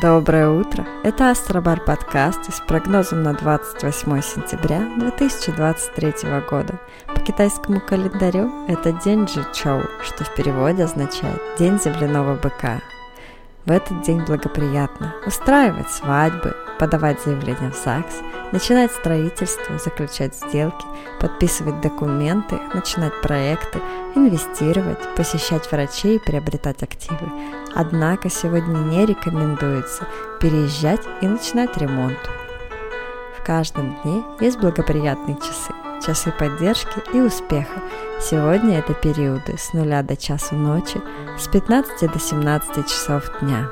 [0.00, 0.86] Доброе утро!
[1.04, 6.14] Это Астробар подкаст с прогнозом на 28 сентября 2023
[6.48, 6.80] года.
[7.08, 12.80] По китайскому календарю это день Джичоу, что в переводе означает «день земляного быка».
[13.66, 20.86] В этот день благоприятно устраивать свадьбы, подавать заявления в ЗАГС, начинать строительство, заключать сделки,
[21.20, 23.78] подписывать документы, начинать проекты,
[24.14, 27.30] инвестировать, посещать врачей и приобретать активы.
[27.74, 30.06] Однако сегодня не рекомендуется
[30.40, 32.18] переезжать и начинать ремонт.
[33.38, 35.72] В каждом дне есть благоприятные часы,
[36.04, 37.80] часы поддержки и успеха.
[38.20, 41.00] Сегодня это периоды с 0 до часу ночи,
[41.38, 43.70] с 15 до 17 часов дня.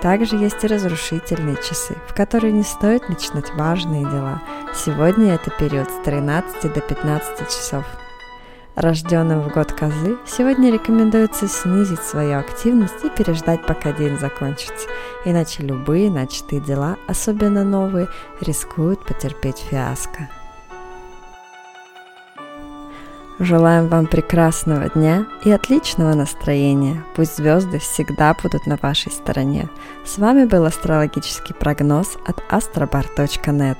[0.00, 4.42] Также есть и разрушительные часы, в которые не стоит начинать важные дела.
[4.74, 7.84] Сегодня это период с 13 до 15 часов.
[8.74, 14.88] Рожденным в год козы сегодня рекомендуется снизить свою активность и переждать, пока день закончится,
[15.26, 18.08] иначе любые начатые дела, особенно новые,
[18.40, 20.30] рискуют потерпеть фиаско.
[23.38, 27.04] Желаем вам прекрасного дня и отличного настроения.
[27.14, 29.68] Пусть звезды всегда будут на вашей стороне.
[30.04, 33.78] С вами был астрологический прогноз от astrobar.net.